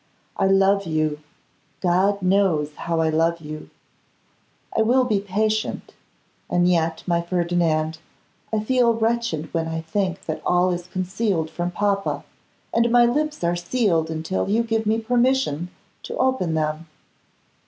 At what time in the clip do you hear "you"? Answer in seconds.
0.87-1.19, 3.39-3.69, 14.49-14.63